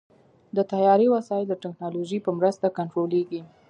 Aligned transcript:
د 0.55 0.57
طیارې 0.71 1.07
وسایل 1.15 1.45
د 1.49 1.53
ټیکنالوژۍ 1.63 2.19
په 2.25 2.31
مرسته 2.39 2.65
کنټرولېږي. 2.77 3.41